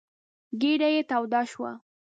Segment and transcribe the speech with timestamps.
[0.61, 1.71] ګېډه يې توده شوه.